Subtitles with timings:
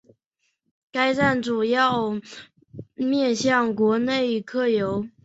[0.91, 2.19] 该站主要
[2.95, 5.07] 面向国内客流。